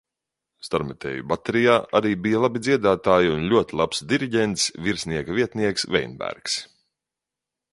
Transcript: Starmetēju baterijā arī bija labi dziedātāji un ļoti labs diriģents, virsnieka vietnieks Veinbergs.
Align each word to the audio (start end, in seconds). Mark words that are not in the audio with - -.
Starmetēju 0.67 1.25
baterijā 1.33 1.75
arī 1.99 2.13
bija 2.23 2.39
labi 2.45 2.61
dziedātāji 2.67 3.29
un 3.33 3.45
ļoti 3.51 3.77
labs 3.83 4.01
diriģents, 4.13 4.67
virsnieka 4.87 5.37
vietnieks 5.41 5.89
Veinbergs. 5.97 6.57